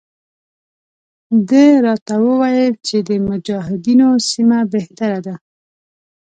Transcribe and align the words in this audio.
ده 1.49 1.65
راته 1.85 2.15
وویل 2.27 2.73
چې 2.87 2.97
د 3.07 3.09
مجاهدینو 3.27 4.09
سیمه 4.29 4.59
بهتره 4.73 5.19
ده. 5.25 5.35